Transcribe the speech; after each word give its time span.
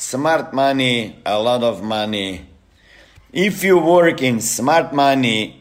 smart 0.00 0.54
money, 0.54 1.16
a 1.26 1.38
lot 1.38 1.62
of 1.62 1.82
money. 1.82 2.46
If 3.32 3.62
you 3.62 3.78
work 3.78 4.22
in 4.22 4.40
smart 4.40 4.94
money, 4.94 5.60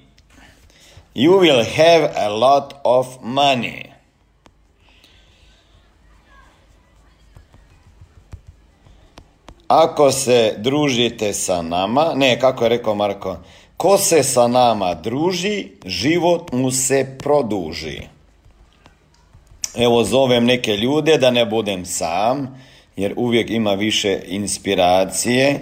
you 1.13 1.37
will 1.37 1.63
have 1.63 2.13
a 2.15 2.29
lot 2.29 2.79
of 2.85 3.21
money. 3.21 3.91
Ako 9.67 10.11
se 10.11 10.55
družite 10.57 11.33
sa 11.33 11.61
nama, 11.61 12.13
ne, 12.15 12.39
kako 12.39 12.63
je 12.63 12.69
rekao 12.69 12.95
Marko, 12.95 13.37
ko 13.77 13.97
se 13.97 14.23
sa 14.23 14.47
nama 14.47 14.93
druži, 14.93 15.67
život 15.85 16.51
mu 16.51 16.71
se 16.71 17.17
produži. 17.19 18.07
Evo 19.75 20.03
zovem 20.03 20.45
neke 20.45 20.77
ljude 20.77 21.17
da 21.17 21.31
ne 21.31 21.45
budem 21.45 21.85
sam 21.85 22.47
jer 22.99 23.13
uvijek 23.15 23.49
ima 23.49 23.73
više 23.73 24.19
inspiracije. 24.25 25.59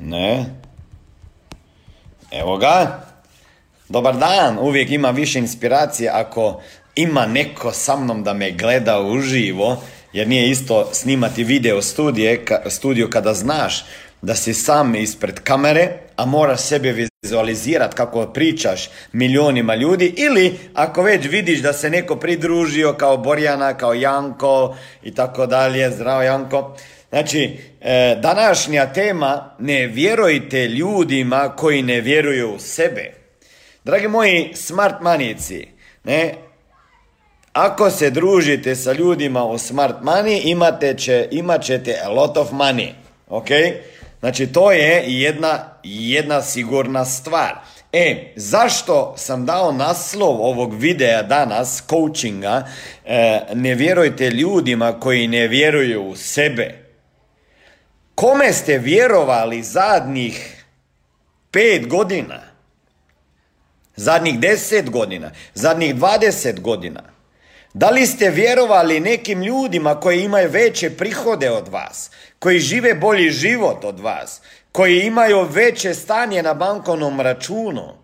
Ne. 0.00 0.44
Evo 2.30 2.56
ga. 2.56 3.04
Dobar 3.88 4.16
dan, 4.16 4.58
uvijek 4.58 4.90
ima 4.90 5.10
više 5.10 5.38
inspiracije 5.38 6.10
ako 6.10 6.60
ima 6.94 7.26
neko 7.26 7.72
sa 7.72 7.96
mnom 7.96 8.22
da 8.22 8.32
me 8.32 8.50
gleda 8.50 9.00
uživo, 9.00 9.82
jer 10.12 10.28
nije 10.28 10.50
isto 10.50 10.88
snimati 10.92 11.44
video 11.44 11.82
studije, 11.82 12.44
studio 12.70 13.08
kada 13.10 13.34
znaš 13.34 13.84
da 14.22 14.34
si 14.34 14.54
sam 14.54 14.94
ispred 14.94 15.40
kamere, 15.40 15.98
a 16.16 16.24
moraš 16.26 16.60
sebe 16.60 17.08
vizualizirati 17.22 17.96
kako 17.96 18.26
pričaš 18.26 18.90
milionima 19.12 19.74
ljudi 19.74 20.14
ili 20.16 20.58
ako 20.74 21.02
već 21.02 21.26
vidiš 21.26 21.60
da 21.62 21.72
se 21.72 21.90
neko 21.90 22.16
pridružio 22.16 22.92
kao 22.92 23.16
Borjana, 23.16 23.74
kao 23.74 23.94
Janko 23.94 24.76
i 25.02 25.14
tako 25.14 25.46
dalje, 25.46 25.90
zdravo 25.90 26.22
Janko. 26.22 26.76
Znači, 27.08 27.58
e, 27.80 28.18
današnja 28.22 28.92
tema 28.92 29.54
ne 29.58 29.86
vjerujte 29.86 30.68
ljudima 30.68 31.56
koji 31.56 31.82
ne 31.82 32.00
vjeruju 32.00 32.54
u 32.54 32.58
sebe. 32.58 33.12
Dragi 33.84 34.08
moji 34.08 34.52
smart 34.54 34.94
manici, 35.00 35.68
ne, 36.04 36.34
ako 37.52 37.90
se 37.90 38.10
družite 38.10 38.74
sa 38.76 38.92
ljudima 38.92 39.44
u 39.44 39.58
smart 39.58 39.96
money, 40.02 40.40
imate 40.44 40.94
će, 40.94 41.28
imat 41.30 41.62
ćete 41.62 42.00
a 42.04 42.08
lot 42.08 42.36
of 42.36 42.50
money. 42.50 42.88
Ok? 43.28 43.48
Znači, 44.24 44.46
to 44.46 44.72
je 44.72 45.04
jedna, 45.06 45.78
jedna 45.82 46.42
sigurna 46.42 47.04
stvar. 47.04 47.54
E, 47.92 48.32
zašto 48.36 49.14
sam 49.16 49.46
dao 49.46 49.72
naslov 49.72 50.40
ovog 50.40 50.74
videa 50.74 51.22
danas, 51.22 51.82
coachinga, 51.90 52.68
e, 53.04 53.40
ne 53.54 53.74
vjerujte 53.74 54.30
ljudima 54.30 55.00
koji 55.00 55.28
ne 55.28 55.48
vjeruju 55.48 56.02
u 56.02 56.16
sebe. 56.16 56.84
Kome 58.14 58.52
ste 58.52 58.78
vjerovali 58.78 59.62
zadnjih 59.62 60.64
pet 61.50 61.88
godina? 61.88 62.40
Zadnjih 63.96 64.38
deset 64.38 64.90
godina? 64.90 65.30
Zadnjih 65.54 65.94
dvadeset 65.94 66.60
godina? 66.60 67.13
Da 67.74 67.90
li 67.90 68.06
ste 68.06 68.30
vjerovali 68.30 69.00
nekim 69.00 69.42
ljudima 69.42 70.00
koji 70.00 70.22
imaju 70.22 70.50
veće 70.50 70.90
prihode 70.90 71.50
od 71.50 71.68
vas, 71.68 72.10
koji 72.38 72.58
žive 72.58 72.94
bolji 72.94 73.30
život 73.30 73.84
od 73.84 74.00
vas, 74.00 74.40
koji 74.72 75.00
imaju 75.00 75.46
veće 75.50 75.94
stanje 75.94 76.42
na 76.42 76.54
bankovnom 76.54 77.20
računu, 77.20 77.94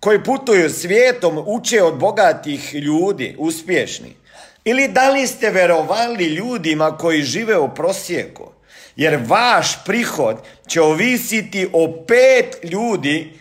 koji 0.00 0.24
putuju 0.24 0.70
svijetom, 0.70 1.42
uče 1.46 1.82
od 1.82 1.98
bogatih 1.98 2.74
ljudi, 2.74 3.36
uspješni? 3.38 4.16
Ili 4.64 4.88
da 4.88 5.10
li 5.10 5.26
ste 5.26 5.50
vjerovali 5.50 6.24
ljudima 6.24 6.96
koji 6.96 7.22
žive 7.22 7.58
u 7.58 7.74
prosjeku? 7.74 8.52
Jer 8.96 9.20
vaš 9.26 9.84
prihod 9.84 10.36
će 10.66 10.80
ovisiti 10.80 11.68
o 11.72 12.04
pet 12.06 12.64
ljudi 12.64 13.38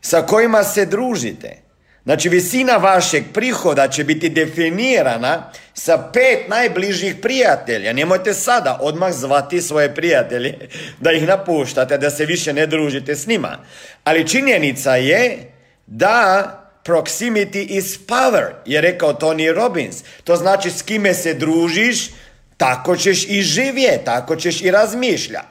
sa 0.00 0.22
kojima 0.22 0.64
se 0.64 0.86
družite. 0.86 1.65
Znači 2.06 2.28
visina 2.28 2.76
vašeg 2.76 3.24
prihoda 3.32 3.88
će 3.88 4.04
biti 4.04 4.28
definirana 4.28 5.50
sa 5.74 6.10
pet 6.12 6.48
najbližih 6.48 7.14
prijatelja. 7.22 7.92
Nemojte 7.92 8.34
sada 8.34 8.78
odmah 8.80 9.12
zvati 9.12 9.62
svoje 9.62 9.94
prijatelje 9.94 10.54
da 11.00 11.12
ih 11.12 11.26
napuštate, 11.26 11.98
da 11.98 12.10
se 12.10 12.24
više 12.24 12.52
ne 12.52 12.66
družite 12.66 13.16
s 13.16 13.26
njima. 13.26 13.58
Ali 14.04 14.28
činjenica 14.28 14.96
je 14.96 15.52
da 15.86 16.50
proximity 16.84 17.66
is 17.68 17.98
power, 18.06 18.46
je 18.66 18.80
rekao 18.80 19.12
Tony 19.12 19.52
Robbins. 19.52 19.96
To 20.24 20.36
znači 20.36 20.70
s 20.70 20.82
kime 20.82 21.14
se 21.14 21.34
družiš, 21.34 22.10
tako 22.56 22.96
ćeš 22.96 23.24
i 23.28 23.42
živjeti, 23.42 24.04
tako 24.04 24.36
ćeš 24.36 24.62
i 24.62 24.70
razmišljati. 24.70 25.46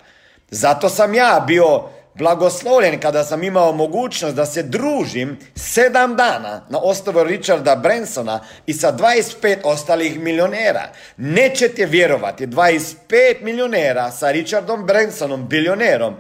Zato 0.50 0.90
sam 0.90 1.14
ja 1.14 1.44
bio 1.48 1.95
blagoslovljen 2.16 3.00
kada 3.00 3.24
sam 3.24 3.44
imao 3.44 3.72
mogućnost 3.72 4.36
da 4.36 4.46
se 4.46 4.64
družim 4.64 5.40
sedam 5.56 6.16
dana 6.16 6.66
na 6.70 6.80
osnovu 6.80 7.24
Richarda 7.24 7.76
Bransona 7.76 8.40
i 8.66 8.74
sa 8.74 8.94
25 8.94 9.58
ostalih 9.64 10.20
milionera. 10.20 10.90
Nećete 11.18 11.86
vjerovati, 11.86 12.48
25 12.48 13.42
milionera 13.42 14.12
sa 14.12 14.32
Richardom 14.32 14.86
Bransonom, 14.86 15.48
bilionerom, 15.48 16.16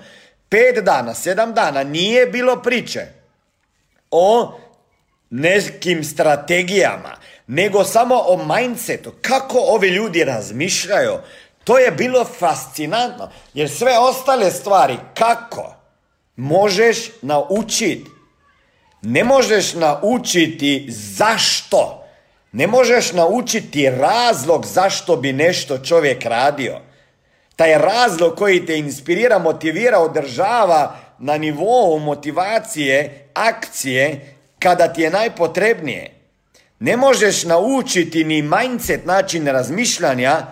pet 0.50 0.84
dana, 0.84 1.14
sedam 1.14 1.54
dana 1.54 1.84
nije 1.84 2.26
bilo 2.26 2.62
priče 2.62 3.06
o 4.12 4.60
nekim 5.30 6.04
strategijama, 6.04 7.18
nego 7.48 7.84
samo 7.84 8.16
o 8.16 8.46
mindsetu, 8.46 9.14
kako 9.22 9.58
ovi 9.60 9.88
ljudi 9.88 10.24
razmišljaju. 10.24 11.14
To 11.64 11.78
je 11.78 11.92
bilo 11.92 12.26
fascinantno, 12.26 13.30
jer 13.54 13.70
sve 13.70 13.98
ostale 14.00 14.52
stvari, 14.52 14.98
kako, 15.14 15.75
možeš 16.36 17.12
naučiti. 17.22 18.06
Ne 19.02 19.24
možeš 19.24 19.74
naučiti 19.74 20.88
zašto. 20.90 22.06
Ne 22.52 22.68
možeš 22.68 23.14
naučiti 23.14 23.90
razlog 23.90 24.66
zašto 24.66 25.16
bi 25.16 25.34
nešto 25.34 25.78
čovjek 25.78 26.26
radio. 26.26 26.80
Taj 27.56 27.78
razlog 27.78 28.36
koji 28.36 28.66
te 28.66 28.78
inspirira, 28.78 29.40
motivira, 29.40 30.00
održava 30.00 30.96
na 31.20 31.38
nivou 31.38 32.00
motivacije, 32.00 33.28
akcije, 33.34 34.36
kada 34.60 34.94
ti 34.94 35.02
je 35.02 35.10
najpotrebnije. 35.10 36.12
Ne 36.80 36.98
možeš 36.98 37.44
naučiti 37.44 38.24
ni 38.24 38.42
mindset 38.42 39.06
način 39.06 39.48
razmišljanja 39.48 40.46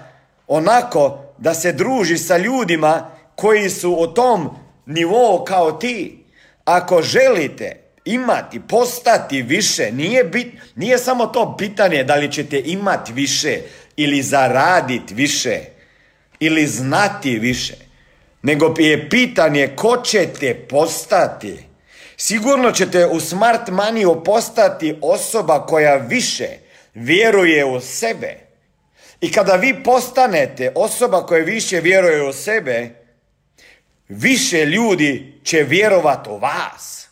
onako 0.47 1.19
da 1.37 1.53
se 1.53 1.71
druži 1.71 2.17
sa 2.17 2.37
ljudima 2.37 3.09
koji 3.35 3.69
su 3.69 3.91
u 3.91 4.07
tom 4.07 4.62
nivou 4.85 5.43
kao 5.45 5.71
ti. 5.71 6.19
Ako 6.65 7.01
želite 7.01 7.83
imati, 8.05 8.61
postati 8.69 9.41
više, 9.41 9.91
nije, 9.91 10.23
bit, 10.23 10.47
nije 10.75 10.97
samo 10.97 11.25
to 11.25 11.57
pitanje 11.57 12.03
da 12.03 12.15
li 12.15 12.31
ćete 12.31 12.61
imati 12.65 13.13
više 13.13 13.59
ili 13.95 14.21
zaraditi 14.21 15.13
više 15.13 15.59
ili 16.39 16.67
znati 16.67 17.39
više, 17.39 17.73
nego 18.41 18.73
je 18.77 19.09
pitanje 19.09 19.67
ko 19.75 19.97
ćete 20.05 20.53
postati. 20.69 21.59
Sigurno 22.17 22.71
ćete 22.71 23.05
u 23.05 23.19
smart 23.19 23.67
maniju 23.67 24.23
postati 24.25 24.95
osoba 25.01 25.65
koja 25.65 25.95
više 25.95 26.47
vjeruje 26.93 27.65
u 27.65 27.81
sebe. 27.81 28.35
I 29.21 29.31
kada 29.31 29.55
vi 29.55 29.83
postanete 29.83 30.71
osoba 30.75 31.25
koja 31.25 31.43
više 31.43 31.79
vjeruje 31.79 32.23
u 32.29 32.33
sebe, 32.33 32.89
više 34.07 34.65
ljudi 34.65 35.33
će 35.43 35.63
vjerovati 35.63 36.29
u 36.29 36.37
vas. 36.37 37.09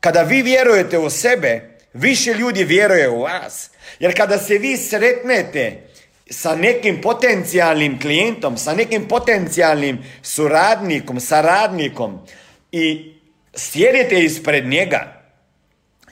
Kada 0.00 0.22
vi 0.22 0.42
vjerujete 0.42 0.98
u 0.98 1.10
sebe, 1.10 1.78
više 1.92 2.34
ljudi 2.34 2.64
vjeruje 2.64 3.08
u 3.08 3.22
vas. 3.22 3.70
Jer 3.98 4.16
kada 4.16 4.38
se 4.38 4.58
vi 4.58 4.76
sretnete 4.76 5.82
sa 6.30 6.54
nekim 6.56 7.00
potencijalnim 7.00 8.00
klijentom, 8.00 8.56
sa 8.56 8.74
nekim 8.74 9.08
potencijalnim 9.08 10.04
suradnikom, 10.22 11.20
saradnikom 11.20 12.26
i 12.72 13.14
sjedite 13.54 14.24
ispred 14.24 14.66
njega 14.66 15.22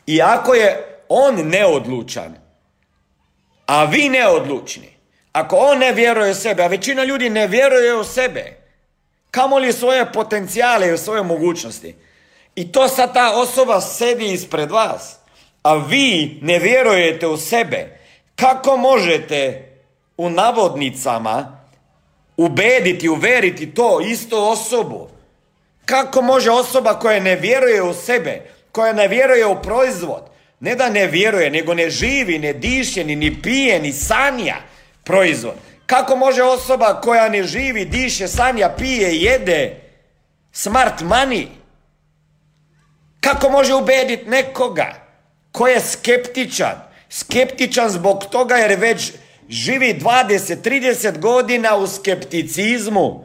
i 0.07 0.23
ako 0.23 0.55
je 0.55 0.87
on 1.09 1.49
neodlučan, 1.49 2.35
a 3.67 3.85
vi 3.85 4.09
neodlučni, 4.09 4.97
ako 5.33 5.57
on 5.57 5.79
ne 5.79 5.93
vjeruje 5.93 6.31
u 6.31 6.35
sebe, 6.35 6.63
a 6.63 6.67
većina 6.67 7.05
ljudi 7.05 7.31
ne 7.31 7.47
vjeruje 7.47 7.95
u 7.95 8.05
sebe, 8.05 8.60
kamo 9.31 9.59
li 9.59 9.73
svoje 9.73 10.12
potencijale 10.12 10.94
i 10.94 10.99
svoje 10.99 11.23
mogućnosti, 11.23 11.94
i 12.55 12.73
to 12.73 12.88
sad 12.88 13.15
ta 13.15 13.32
osoba 13.37 13.81
sedi 13.81 14.32
ispred 14.32 14.71
vas, 14.71 15.17
a 15.62 15.75
vi 15.77 16.38
ne 16.43 16.59
vjerujete 16.59 17.27
u 17.27 17.37
sebe, 17.37 17.99
kako 18.37 18.77
možete 18.77 19.69
u 20.17 20.31
navodnicama 20.31 21.61
ubediti, 22.37 23.09
uveriti 23.09 23.75
to 23.75 24.00
isto 24.00 24.49
osobu? 24.50 25.09
Kako 25.85 26.23
može 26.23 26.50
osoba 26.50 26.99
koja 26.99 27.21
ne 27.21 27.37
vjeruje 27.37 27.83
u 27.83 27.94
sebe, 27.94 28.43
koja 28.73 28.93
ne 28.93 29.09
vjeruje 29.09 29.47
u 29.47 29.62
proizvod, 29.62 30.23
ne 30.61 30.75
da 30.75 30.91
ne 30.91 31.06
vjeruje, 31.06 31.50
nego 31.50 31.75
ne 31.75 31.91
živi, 31.91 32.38
ne 32.38 32.53
diše, 32.53 33.05
ni, 33.05 33.17
ni 33.17 33.43
pije, 33.43 33.81
ni 33.81 33.93
sanja 33.93 34.56
proizvod. 35.05 35.55
Kako 35.91 36.17
može 36.17 36.43
osoba 36.43 37.01
koja 37.01 37.29
ne 37.29 37.43
živi, 37.43 37.85
diše, 37.85 38.29
sanja, 38.29 38.71
pije, 38.79 39.17
jede 39.17 39.81
smart 40.53 41.01
money? 41.01 41.47
Kako 43.21 43.51
može 43.51 43.75
ubediti 43.75 44.29
nekoga 44.29 44.95
ko 45.53 45.69
je 45.69 45.81
skeptičan? 45.81 46.75
Skeptičan 47.09 47.91
zbog 47.91 48.25
toga 48.31 48.55
jer 48.55 48.81
već 48.81 49.13
živi 49.49 50.01
20-30 50.01 51.19
godina 51.19 51.77
u 51.77 51.87
skepticizmu 51.87 53.25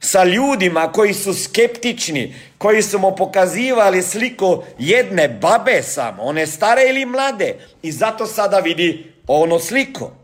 sa 0.00 0.24
ljudima 0.24 0.92
koji 0.92 1.14
su 1.14 1.34
skeptični, 1.34 2.34
koji 2.58 2.82
su 2.82 2.98
mu 2.98 3.16
pokazivali 3.16 4.02
sliku 4.02 4.62
jedne 4.78 5.28
babe 5.28 5.82
samo, 5.82 6.22
one 6.22 6.46
stare 6.46 6.82
ili 6.88 7.04
mlade 7.04 7.54
i 7.82 7.92
zato 7.92 8.26
sada 8.26 8.58
vidi 8.58 9.12
ono 9.26 9.58
sliku. 9.58 10.17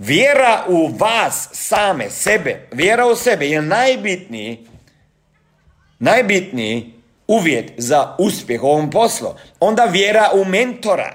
Vjera 0.00 0.64
u 0.68 0.88
vas 0.98 1.48
same, 1.52 2.10
sebe, 2.10 2.68
vjera 2.72 3.06
u 3.06 3.16
sebe 3.16 3.48
je 3.48 3.62
najbitniji, 3.62 4.66
najbitniji 5.98 6.94
uvjet 7.26 7.72
za 7.76 8.16
uspjeh 8.18 8.62
u 8.62 8.66
ovom 8.66 8.90
poslu. 8.90 9.28
Onda 9.60 9.84
vjera 9.84 10.30
u 10.34 10.44
mentora. 10.44 11.14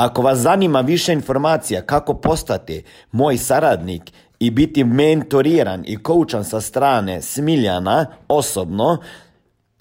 Ako 0.00 0.22
vas 0.22 0.38
zanima 0.38 0.80
više 0.80 1.12
informacija 1.12 1.82
kako 1.82 2.14
postati 2.14 2.84
moj 3.12 3.38
saradnik 3.38 4.02
i 4.38 4.50
biti 4.50 4.84
mentoriran 4.84 5.84
i 5.86 6.02
koučan 6.02 6.44
sa 6.44 6.60
strane 6.60 7.22
Smiljana 7.22 8.06
osobno, 8.28 8.98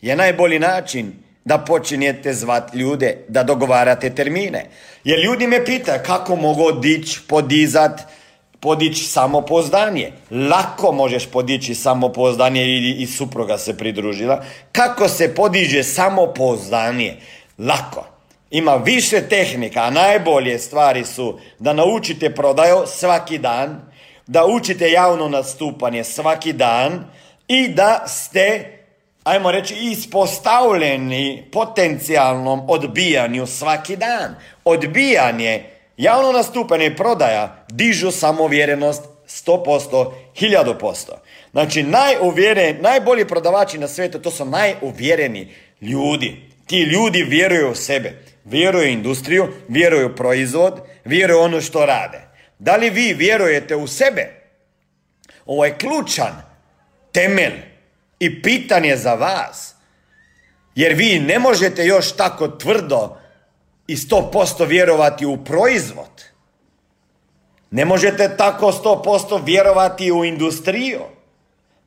je 0.00 0.16
najbolji 0.16 0.58
način 0.58 1.21
da 1.44 1.58
počinjete 1.58 2.34
zvat 2.34 2.74
ljude, 2.74 3.24
da 3.28 3.42
dogovarate 3.42 4.10
termine. 4.10 4.66
Jer 5.04 5.18
ljudi 5.24 5.46
me 5.46 5.64
pitaju 5.64 6.00
kako 6.06 6.36
mogu 6.36 6.72
dići, 6.72 7.20
podizat, 7.28 8.00
podići 8.60 9.04
samopoznanje. 9.04 10.12
Lako 10.30 10.92
možeš 10.92 11.26
podići 11.26 11.74
samopoznanje 11.74 12.64
i, 12.64 12.96
i 12.98 13.06
supruga 13.06 13.58
se 13.58 13.76
pridružila. 13.76 14.44
Kako 14.72 15.08
se 15.08 15.34
podiže 15.34 15.82
samopoznanje? 15.82 17.16
Lako. 17.58 18.06
Ima 18.50 18.74
više 18.74 19.20
tehnika, 19.28 19.80
a 19.80 19.90
najbolje 19.90 20.58
stvari 20.58 21.04
su 21.04 21.38
da 21.58 21.72
naučite 21.72 22.34
prodaju 22.34 22.82
svaki 22.86 23.38
dan, 23.38 23.80
da 24.26 24.46
učite 24.46 24.90
javno 24.90 25.28
nastupanje 25.28 26.04
svaki 26.04 26.52
dan 26.52 27.04
i 27.48 27.68
da 27.68 28.04
ste 28.06 28.78
ajmo 29.24 29.50
reći, 29.50 29.74
ispostavljeni 29.74 31.48
potencijalnom 31.52 32.70
odbijanju 32.70 33.46
svaki 33.46 33.96
dan. 33.96 34.34
Odbijanje, 34.64 35.64
javno 35.96 36.32
nastupanje 36.32 36.96
prodaja 36.96 37.64
dižu 37.68 38.10
samovjerenost 38.10 39.02
100%, 39.26 40.12
1000%. 40.40 40.94
Znači, 41.52 41.82
najuvjeren, 41.82 42.76
najbolji 42.80 43.28
prodavači 43.28 43.78
na 43.78 43.88
svijetu, 43.88 44.18
to 44.18 44.30
su 44.30 44.44
najuvjereni 44.44 45.54
ljudi. 45.80 46.52
Ti 46.66 46.78
ljudi 46.78 47.22
vjeruju 47.22 47.70
u 47.70 47.74
sebe, 47.74 48.24
vjeruju 48.44 48.84
u 48.84 48.92
industriju, 48.92 49.48
vjeruju 49.68 50.06
u 50.06 50.16
proizvod, 50.16 50.80
vjeruju 51.04 51.38
u 51.38 51.42
ono 51.42 51.60
što 51.60 51.86
rade. 51.86 52.20
Da 52.58 52.76
li 52.76 52.90
vi 52.90 53.14
vjerujete 53.14 53.76
u 53.76 53.86
sebe? 53.86 54.42
Ovo 55.46 55.64
je 55.64 55.78
ključan 55.78 56.42
temelj 57.12 57.71
i 58.22 58.42
pitanje 58.42 58.96
za 58.96 59.14
vas. 59.14 59.74
Jer 60.74 60.92
vi 60.92 61.18
ne 61.18 61.38
možete 61.38 61.84
još 61.84 62.12
tako 62.16 62.48
tvrdo 62.48 63.16
i 63.86 63.96
100% 63.96 64.66
vjerovati 64.66 65.26
u 65.26 65.44
proizvod. 65.44 66.24
Ne 67.70 67.84
možete 67.84 68.36
tako 68.36 68.72
100% 68.72 69.44
vjerovati 69.44 70.12
u 70.12 70.24
industriju. 70.24 71.00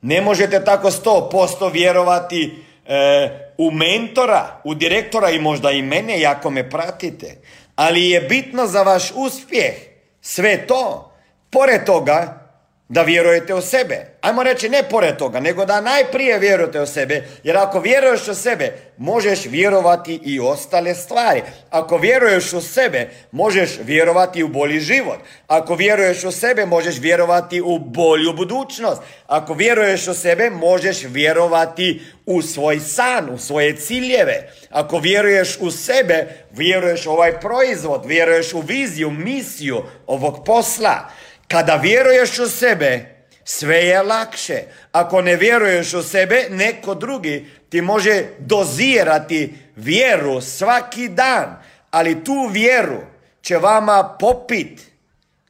Ne 0.01 0.21
možete 0.21 0.63
tako 0.63 0.91
100% 0.91 1.71
vjerovati 1.73 2.63
e, 2.85 3.51
u 3.57 3.71
mentora, 3.71 4.61
u 4.63 4.73
direktora 4.73 5.29
i 5.29 5.39
možda 5.39 5.71
i 5.71 5.81
mene, 5.81 6.19
jako 6.19 6.49
me 6.49 6.69
pratite. 6.69 7.37
Ali 7.75 8.09
je 8.09 8.21
bitno 8.21 8.67
za 8.67 8.83
vaš 8.83 9.11
uspjeh 9.15 9.73
sve 10.21 10.67
to. 10.67 11.11
Pored 11.49 11.85
toga, 11.85 12.44
da 12.87 13.01
vjerujete 13.01 13.53
u 13.53 13.61
sebe. 13.61 14.05
Ajmo 14.21 14.43
reći 14.43 14.69
ne 14.69 14.83
pored 14.89 15.17
toga, 15.17 15.39
nego 15.39 15.65
da 15.65 15.81
najprije 15.81 16.39
vjerujete 16.39 16.81
u 16.81 16.85
sebe, 16.85 17.23
jer 17.43 17.57
ako 17.57 17.79
vjeruješ 17.79 18.27
u 18.27 18.35
sebe, 18.35 18.73
možeš 18.97 19.45
vjerovati 19.45 20.19
i 20.23 20.39
ostale 20.39 20.95
stvari. 20.95 21.41
Ako 21.69 21.97
vjeruješ 21.97 22.53
u 22.53 22.61
sebe, 22.61 23.09
možeš 23.31 23.79
vjerovati 23.83 24.43
u 24.43 24.47
bolji 24.47 24.79
život. 24.79 25.19
Ako 25.47 25.75
vjeruješ 25.75 26.23
u 26.23 26.31
sebe, 26.31 26.65
možeš 26.65 26.97
vjerovati 26.99 27.61
u 27.61 27.79
bolju 27.79 28.33
budućnost. 28.33 29.01
Ako 29.27 29.53
vjeruješ 29.53 30.07
u 30.07 30.13
sebe, 30.13 30.49
možeš 30.49 31.03
vjerovati 31.03 32.01
u 32.25 32.41
svoj 32.41 32.79
san, 32.79 33.29
u 33.29 33.37
svoje 33.37 33.75
ciljeve. 33.75 34.51
Ako 34.69 34.97
vjeruješ 34.97 35.57
u 35.59 35.71
sebe, 35.71 36.27
vjeruješ 36.51 37.05
u 37.05 37.11
ovaj 37.11 37.39
proizvod, 37.39 38.05
vjeruješ 38.05 38.53
u 38.53 38.59
viziju, 38.59 39.11
misiju 39.11 39.83
ovog 40.07 40.45
posla. 40.45 41.09
Kada 41.47 41.75
vjeruješ 41.75 42.39
u 42.39 42.49
sebe, 42.49 43.15
sve 43.43 43.77
je 43.77 44.01
lakše. 44.01 44.63
Ako 44.91 45.21
ne 45.21 45.35
vjeruješ 45.35 45.93
u 45.93 46.03
sebe, 46.03 46.47
neko 46.49 46.95
drugi 46.95 47.45
ti 47.69 47.81
može 47.81 48.23
dozirati 48.39 49.53
vjeru 49.75 50.41
svaki 50.41 51.07
dan, 51.07 51.63
ali 51.91 52.23
tu 52.23 52.47
vjeru 52.51 53.01
će 53.41 53.57
vama 53.57 54.15
popit 54.19 54.81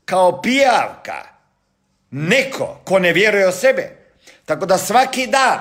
kao 0.05 0.41
pijavka. 0.41 1.23
Neko 2.11 2.81
ko 2.83 2.99
ne 2.99 3.13
vjeruje 3.13 3.47
u 3.47 3.51
sebe. 3.51 3.89
Tako 4.45 4.65
da 4.65 4.77
svaki 4.77 5.27
dan 5.27 5.59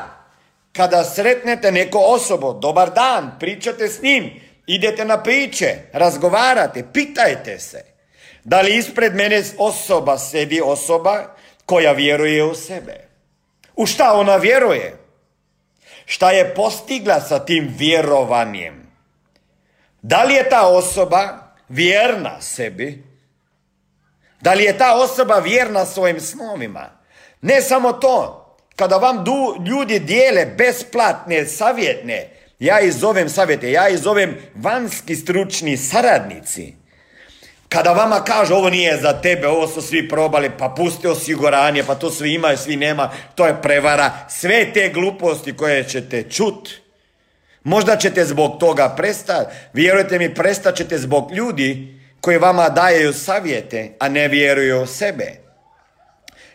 kada 0.73 1.05
sretnete 1.05 1.73
neko 1.73 1.99
osobu, 1.99 2.59
dobar 2.63 2.91
dan, 2.91 3.37
pričate 3.41 3.89
s 3.89 4.03
njim, 4.03 4.31
idete 4.67 5.05
na 5.05 5.23
priče, 5.23 5.77
razgovarate, 5.93 6.85
pitajte 6.93 7.59
se. 7.59 7.94
Da 8.45 8.61
li 8.61 8.77
ispred 8.77 9.15
mene 9.15 9.43
osoba 9.59 10.19
sedi 10.19 10.61
osoba 10.61 11.35
koja 11.67 11.93
vjeruje 11.93 12.45
u 12.45 12.55
sebe? 12.55 13.09
U 13.77 13.87
šta 13.87 14.13
ona 14.13 14.37
vjeruje? 14.37 14.97
Šta 16.07 16.31
je 16.31 16.55
postigla 16.55 17.21
sa 17.21 17.45
tim 17.45 17.75
vjerovanjem? 17.79 18.87
Da 20.03 20.23
li 20.23 20.35
je 20.35 20.49
ta 20.49 20.67
osoba 20.69 21.53
vjerna 21.69 22.41
sebi? 22.41 23.05
Da 24.41 24.55
li 24.55 24.65
je 24.65 24.79
ta 24.79 24.95
osoba 24.95 25.39
vjerna 25.39 25.85
svojim 25.85 26.21
snovima? 26.21 26.91
Ne 27.41 27.63
samo 27.63 27.93
to, 27.93 28.47
kada 28.77 28.97
vam 28.97 29.25
du, 29.25 29.65
ljudi 29.67 29.99
dijele 29.99 30.47
besplatne 30.47 31.47
savjetne, 31.47 32.31
ja 32.59 32.81
ih 32.81 32.95
savjete, 33.29 33.71
ja 33.71 33.89
ih 33.89 33.99
zovem 33.99 34.37
vanjski 34.55 35.17
stručni 35.17 35.77
saradnici. 35.77 36.84
Kada 37.75 37.93
vama 37.93 38.25
kažu 38.25 38.55
ovo 38.55 38.71
nije 38.71 38.97
za 38.97 39.13
tebe, 39.13 39.49
ovo 39.49 39.69
su 39.69 39.83
svi 39.83 40.09
probali, 40.09 40.51
pa 40.59 40.69
pusti 40.77 41.07
osiguranje, 41.07 41.85
pa 41.85 41.95
to 41.95 42.11
svi 42.11 42.35
imaju, 42.35 42.59
svi 42.59 42.77
nema, 42.77 43.11
to 43.35 43.47
je 43.47 43.63
prevara. 43.63 44.13
Sve 44.29 44.73
te 44.73 44.89
gluposti 44.89 45.57
koje 45.57 45.85
ćete 45.85 46.23
čut, 46.23 46.71
možda 47.65 47.97
ćete 47.97 48.25
zbog 48.25 48.61
toga 48.61 48.95
prestati. 48.97 49.55
Vjerujte 49.73 50.19
mi, 50.19 50.35
prestat 50.35 50.77
ćete 50.77 50.99
zbog 50.99 51.33
ljudi 51.33 51.99
koji 52.21 52.39
vama 52.39 52.69
daju 52.69 53.13
savjete, 53.13 53.93
a 53.99 54.09
ne 54.09 54.29
vjeruju 54.29 54.83
u 54.83 54.87
sebe. 54.87 55.33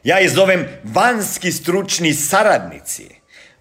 Ja 0.03 0.19
ih 0.19 0.31
zovem 0.31 0.67
vanjski 0.83 1.51
stručni 1.51 2.13
saradnici. 2.13 3.09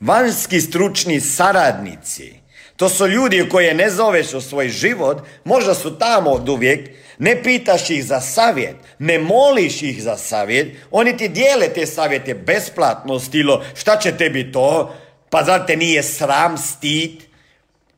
Vanjski 0.00 0.61
stručni 0.61 1.21
saradnici. 1.21 2.38
To 2.78 2.88
su 2.88 3.06
ljudi 3.06 3.49
koje 3.50 3.75
ne 3.75 3.90
zoveš 3.90 4.35
u 4.35 4.40
svoj 4.40 4.68
život, 4.68 5.18
možda 5.44 5.75
su 5.75 5.99
tamo 5.99 6.30
od 6.30 6.49
uvijek, 6.49 6.90
ne 7.18 7.42
pitaš 7.42 7.90
ih 7.90 8.04
za 8.04 8.20
savjet, 8.20 8.76
ne 8.99 9.18
moliš 9.18 9.82
ih 9.82 10.02
za 10.02 10.16
savjet, 10.16 10.76
oni 10.90 11.16
ti 11.16 11.28
dijele 11.28 11.68
te 11.68 11.87
savjete 11.87 12.35
besplatno, 12.35 13.18
stilo 13.18 13.64
šta 13.75 13.97
će 13.97 14.16
tebi 14.16 14.52
to, 14.52 14.94
pa 15.30 15.44
zar 15.44 15.66
te 15.66 15.76
nije 15.76 16.02
sram, 16.02 16.58
stid, 16.58 17.11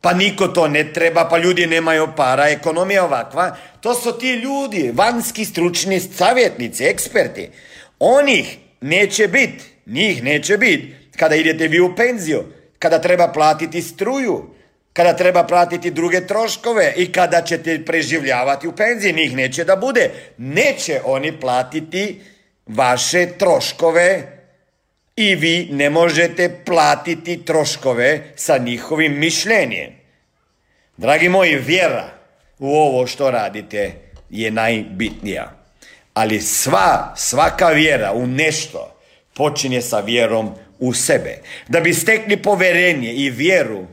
pa 0.01 0.13
niko 0.13 0.49
to 0.49 0.69
ne 0.69 0.93
treba, 0.93 1.29
pa 1.29 1.39
ljudi 1.39 1.67
nemaju 1.67 2.09
para, 2.17 2.49
ekonomija 2.49 3.05
ovakva. 3.05 3.57
To 3.81 3.95
su 3.95 4.19
ti 4.19 4.33
ljudi, 4.33 4.93
vanjski 4.95 5.45
stručni 5.45 6.01
savjetnici, 6.01 6.85
eksperti. 6.85 7.51
Onih 7.99 8.59
neće 8.81 9.29
biti, 9.29 9.65
njih 9.87 10.23
neće 10.23 10.59
biti 10.59 10.95
kada 11.17 11.35
idete 11.35 11.69
vi 11.69 11.81
u 11.81 11.97
penziju, 11.97 12.45
kada 12.79 12.99
treba 12.99 13.29
platiti 13.29 13.83
struju, 13.83 14.60
kada 14.93 15.17
treba 15.17 15.45
platiti 15.45 15.91
druge 15.91 16.27
troškove 16.27 16.95
i 16.97 17.13
kada 17.13 17.43
ćete 17.43 17.85
preživljavati 17.85 18.69
u 18.69 18.73
penziji, 18.73 19.13
njih 19.13 19.37
neće 19.37 19.65
da 19.65 19.77
bude. 19.77 20.11
Neće 20.39 21.01
oni 21.05 21.41
platiti 21.41 22.21
vaše 22.67 23.27
troškove 23.39 24.23
i 25.17 25.35
vi 25.35 25.69
ne 25.73 25.91
možete 25.91 26.65
platiti 26.65 27.45
troškove 27.45 28.33
sa 28.37 28.59
njihovim 28.59 29.19
mišljenjem. 29.19 29.91
Dragi 30.97 31.29
moji, 31.29 31.57
vjera 31.57 32.09
u 32.59 32.77
ovo 32.77 33.07
što 33.07 33.31
radite 33.31 33.93
je 34.31 34.51
najbitnija. 34.51 35.53
Ali 36.15 36.41
sva, 36.41 37.15
svaka 37.17 37.69
vjera 37.69 38.13
u 38.13 38.27
nešto 38.27 38.97
počinje 39.35 39.83
sa 39.83 40.01
vjerom 40.01 40.55
u 40.79 40.95
sebe. 40.95 41.39
Da 41.69 41.81
bi 41.81 41.95
stekli 41.95 42.37
poverenje 42.37 43.13
i 43.13 43.31
vjeru 43.31 43.87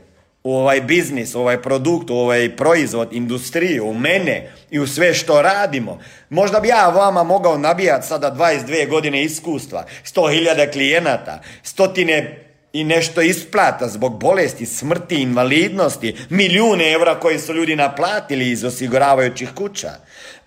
u 0.48 0.52
ovaj 0.52 0.80
biznis, 0.80 1.34
u 1.34 1.40
ovaj 1.40 1.62
produkt, 1.62 2.10
u 2.10 2.14
ovaj 2.14 2.56
proizvod, 2.56 3.12
industriju, 3.12 3.84
u 3.84 3.94
mene 3.94 4.50
i 4.70 4.78
u 4.78 4.86
sve 4.86 5.14
što 5.14 5.42
radimo. 5.42 5.98
Možda 6.30 6.60
bi 6.60 6.68
ja 6.68 6.88
vama 6.88 7.22
mogao 7.22 7.58
nabijati 7.58 8.06
sada 8.06 8.34
22 8.38 8.88
godine 8.88 9.22
iskustva, 9.22 9.84
100.000 10.04 10.72
klijenata, 10.72 11.42
stotine 11.62 12.44
i 12.72 12.84
nešto 12.84 13.20
isplata 13.20 13.88
zbog 13.88 14.20
bolesti, 14.20 14.66
smrti, 14.66 15.22
invalidnosti, 15.22 16.16
milijune 16.30 16.92
evra 16.92 17.20
koje 17.20 17.38
su 17.38 17.54
ljudi 17.54 17.76
naplatili 17.76 18.50
iz 18.50 18.64
osiguravajućih 18.64 19.48
kuća. 19.54 19.90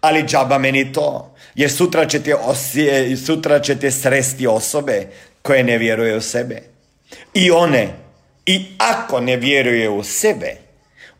Ali 0.01 0.24
džaba 0.24 0.58
meni 0.58 0.93
to, 0.93 1.36
jer 1.55 1.72
sutra 1.72 2.05
ćete, 2.05 2.36
osje, 2.36 3.17
sutra 3.17 3.60
ćete 3.60 3.91
sresti 3.91 4.48
osobe 4.48 5.08
koje 5.41 5.63
ne 5.63 5.77
vjeruju 5.77 6.17
u 6.17 6.22
sebe. 6.22 6.62
I 7.34 7.51
one 7.51 8.00
i 8.45 8.65
ako 8.77 9.19
ne 9.19 9.38
vjeruje 9.38 9.89
u 9.89 10.03
sebe, 10.03 10.55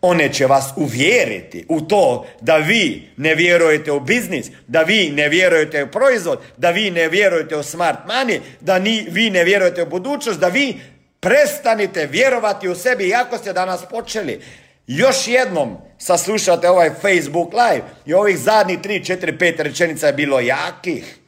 one 0.02 0.34
će 0.34 0.46
vas 0.46 0.66
uvjeriti 0.76 1.66
u 1.70 1.82
to 1.82 2.28
da 2.42 2.58
vi 2.58 3.10
ne 3.18 3.36
vjerujete 3.36 3.92
u 3.92 4.00
biznis, 4.00 4.48
da 4.68 4.82
vi 4.82 5.10
ne 5.10 5.30
vjerujete 5.30 5.84
u 5.84 5.92
proizvod, 5.92 6.40
da 6.58 6.72
vi 6.72 6.92
ne 6.92 7.10
vjerujete 7.10 7.56
u 7.56 7.64
smart 7.64 8.00
money, 8.08 8.40
da 8.60 8.80
ni, 8.80 9.08
vi 9.10 9.30
ne 9.30 9.44
vjerujete 9.44 9.84
u 9.84 9.90
budućnost, 9.90 10.40
da 10.40 10.48
vi 10.48 10.80
prestanite 11.20 12.06
vjerovati 12.06 12.70
u 12.70 12.76
sebi 12.76 13.08
iako 13.08 13.38
ste 13.38 13.54
danas 13.54 13.82
počeli. 13.90 14.42
Još 14.88 15.28
jednom 15.28 15.78
saslušate 15.98 16.70
ovaj 16.70 16.90
Facebook 16.90 17.54
live 17.54 17.84
i 18.06 18.14
ovih 18.14 18.38
zadnjih 18.38 18.80
3, 18.80 19.16
4, 19.16 19.38
5 19.38 19.62
rečenica 19.62 20.08
je 20.08 20.14
bilo 20.14 20.40
jakih. 20.40 21.21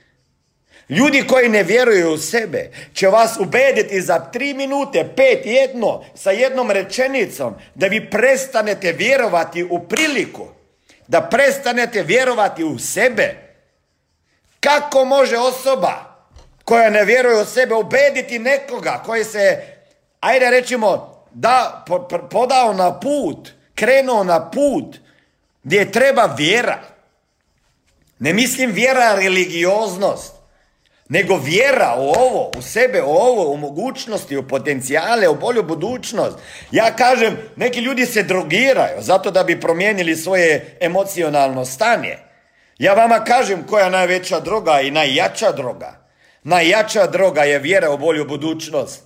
Ljudi 0.89 1.27
koji 1.27 1.49
ne 1.49 1.63
vjeruju 1.63 2.13
u 2.13 2.17
sebe 2.17 2.71
će 2.93 3.07
vas 3.07 3.37
ubediti 3.39 4.01
za 4.01 4.19
tri 4.19 4.53
minute, 4.53 5.09
pet, 5.15 5.45
jedno, 5.45 6.03
sa 6.15 6.31
jednom 6.31 6.71
rečenicom, 6.71 7.53
da 7.75 7.87
vi 7.87 8.09
prestanete 8.09 8.91
vjerovati 8.91 9.63
u 9.63 9.79
priliku, 9.79 10.47
da 11.07 11.21
prestanete 11.21 12.03
vjerovati 12.03 12.63
u 12.63 12.79
sebe. 12.79 13.35
Kako 14.59 15.05
može 15.05 15.37
osoba 15.37 16.13
koja 16.63 16.89
ne 16.89 17.05
vjeruje 17.05 17.41
u 17.41 17.45
sebe 17.45 17.75
ubediti 17.75 18.39
nekoga 18.39 19.03
koji 19.05 19.23
se, 19.23 19.61
ajde 20.19 20.49
rećemo, 20.49 21.23
da, 21.31 21.85
podao 22.31 22.73
na 22.73 22.99
put, 22.99 23.49
krenuo 23.75 24.23
na 24.23 24.51
put 24.51 24.97
gdje 25.63 25.91
treba 25.91 26.35
vjera. 26.37 26.79
Ne 28.19 28.33
mislim 28.33 28.71
vjera 28.71 29.15
religioznost, 29.15 30.42
nego 31.09 31.37
vjera 31.37 31.95
u 31.97 32.09
ovo, 32.09 32.51
u 32.57 32.61
sebe, 32.61 33.01
u 33.01 33.09
ovo, 33.09 33.51
u 33.51 33.57
mogućnosti, 33.57 34.37
u 34.37 34.47
potencijale, 34.47 35.27
u 35.27 35.35
bolju 35.35 35.63
budućnost. 35.63 36.37
Ja 36.71 36.95
kažem, 36.95 37.37
neki 37.55 37.79
ljudi 37.79 38.05
se 38.05 38.23
drogiraju 38.23 39.01
zato 39.01 39.31
da 39.31 39.43
bi 39.43 39.61
promijenili 39.61 40.15
svoje 40.15 40.77
emocionalno 40.81 41.65
stanje. 41.65 42.17
Ja 42.77 42.93
vama 42.93 43.23
kažem 43.23 43.63
koja 43.67 43.85
je 43.85 43.91
najveća 43.91 44.39
droga 44.39 44.81
i 44.81 44.91
najjača 44.91 45.51
droga. 45.51 46.03
Najjača 46.43 47.07
droga 47.07 47.43
je 47.43 47.59
vjera 47.59 47.91
u 47.91 47.97
bolju 47.97 48.25
budućnost. 48.27 49.03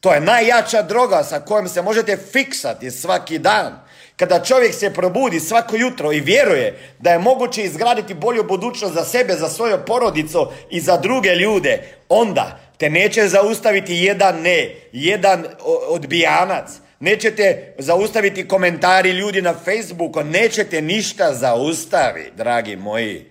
To 0.00 0.14
je 0.14 0.20
najjača 0.20 0.82
droga 0.82 1.22
sa 1.22 1.40
kojom 1.40 1.68
se 1.68 1.82
možete 1.82 2.16
fiksati 2.16 2.90
svaki 2.90 3.38
dan. 3.38 3.83
Kada 4.16 4.44
čovjek 4.44 4.74
se 4.74 4.94
probudi 4.94 5.40
svako 5.40 5.76
jutro 5.76 6.12
i 6.12 6.20
vjeruje 6.20 6.78
da 6.98 7.10
je 7.10 7.18
moguće 7.18 7.62
izgraditi 7.62 8.14
bolju 8.14 8.44
budućnost 8.44 8.94
za 8.94 9.04
sebe, 9.04 9.34
za 9.34 9.48
svoju 9.48 9.78
porodicu 9.86 10.46
i 10.70 10.80
za 10.80 10.96
druge 10.96 11.34
ljude, 11.34 11.82
onda 12.08 12.60
te 12.78 12.90
neće 12.90 13.28
zaustaviti 13.28 13.94
jedan 13.94 14.40
ne, 14.40 14.74
jedan 14.92 15.44
odbijanac. 15.88 16.70
Nećete 17.00 17.74
zaustaviti 17.78 18.48
komentari 18.48 19.10
ljudi 19.10 19.42
na 19.42 19.54
Facebooku, 19.64 20.22
nećete 20.22 20.82
ništa 20.82 21.34
zaustaviti, 21.34 22.30
dragi 22.36 22.76
moji. 22.76 23.30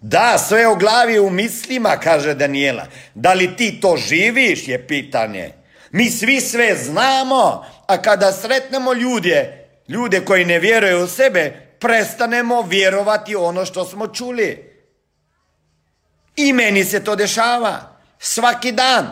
Da, 0.00 0.38
sve 0.38 0.68
u 0.68 0.76
glavi 0.76 1.18
u 1.18 1.30
mislima, 1.30 1.96
kaže 1.96 2.34
Daniela. 2.34 2.86
Da 3.14 3.32
li 3.32 3.56
ti 3.56 3.80
to 3.80 3.96
živiš, 3.96 4.68
je 4.68 4.86
pitanje. 4.86 5.52
Mi 5.90 6.10
svi 6.10 6.40
sve 6.40 6.76
znamo, 6.76 7.64
a 7.86 8.02
kada 8.02 8.32
sretnemo 8.32 8.92
ljude, 8.92 9.68
ljude 9.88 10.20
koji 10.20 10.44
ne 10.44 10.58
vjeruju 10.58 11.04
u 11.04 11.06
sebe, 11.06 11.52
prestanemo 11.78 12.62
vjerovati 12.62 13.36
ono 13.36 13.64
što 13.64 13.84
smo 13.84 14.06
čuli. 14.06 14.74
I 16.36 16.52
meni 16.52 16.84
se 16.84 17.04
to 17.04 17.16
dešava. 17.16 17.80
Svaki 18.18 18.72
dan 18.72 19.06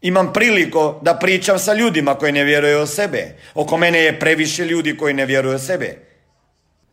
imam 0.00 0.32
priliku 0.32 0.94
da 1.02 1.14
pričam 1.14 1.58
sa 1.58 1.74
ljudima 1.74 2.14
koji 2.14 2.32
ne 2.32 2.44
vjeruju 2.44 2.82
u 2.82 2.86
sebe. 2.86 3.36
Oko 3.54 3.76
mene 3.76 3.98
je 3.98 4.20
previše 4.20 4.64
ljudi 4.64 4.96
koji 4.96 5.14
ne 5.14 5.26
vjeruju 5.26 5.56
u 5.56 5.58
sebe. 5.58 5.98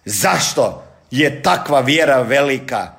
Zašto 0.04 0.83
je 1.18 1.42
takva 1.42 1.80
vjera 1.80 2.22
velika? 2.22 2.92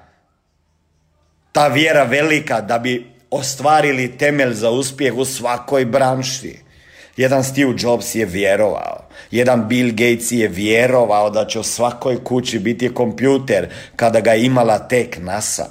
Ta 1.51 1.67
vjera 1.67 2.03
velika 2.03 2.61
da 2.61 2.79
bi 2.79 3.11
ostvarili 3.31 4.17
temelj 4.17 4.53
za 4.53 4.69
uspjeh 4.69 5.13
u 5.13 5.25
svakoj 5.25 5.85
branši. 5.85 6.59
Jedan 7.17 7.43
Steve 7.43 7.73
Jobs 7.79 8.15
je 8.15 8.25
vjerovao, 8.25 9.07
jedan 9.31 9.67
Bill 9.67 9.89
Gates 9.91 10.31
je 10.31 10.47
vjerovao 10.47 11.29
da 11.29 11.45
će 11.45 11.59
u 11.59 11.63
svakoj 11.63 12.23
kući 12.23 12.59
biti 12.59 12.93
kompjuter 12.93 13.69
kada 13.95 14.19
ga 14.19 14.31
je 14.31 14.45
imala 14.45 14.79
tek 14.79 15.17
NASA. 15.21 15.65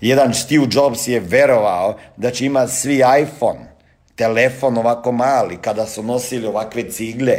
Jedan 0.00 0.34
Steve 0.34 0.66
Jobs 0.72 1.08
je 1.08 1.20
vjerovao 1.20 1.98
da 2.16 2.30
će 2.30 2.46
imati 2.46 2.72
svi 2.72 2.94
iPhone, 2.94 3.60
telefon 4.16 4.78
ovako 4.78 5.12
mali, 5.12 5.56
kada 5.62 5.86
su 5.86 6.02
nosili 6.02 6.46
ovakve 6.46 6.90
cigle. 6.90 7.36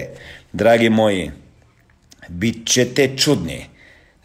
Dragi 0.54 0.90
moji, 0.90 1.32
bit 2.28 2.68
ćete 2.68 3.18
čudni 3.18 3.71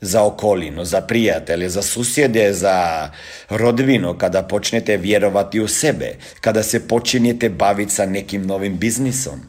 za 0.00 0.22
okolinu, 0.22 0.84
za 0.84 1.00
prijatelje, 1.00 1.68
za 1.68 1.82
susjede, 1.82 2.52
za 2.52 3.10
rodbinu, 3.48 4.18
kada 4.18 4.42
počnete 4.42 4.96
vjerovati 4.96 5.60
u 5.60 5.68
sebe, 5.68 6.16
kada 6.40 6.62
se 6.62 6.88
počinjete 6.88 7.48
baviti 7.48 7.92
sa 7.92 8.06
nekim 8.06 8.46
novim 8.46 8.78
biznisom. 8.78 9.40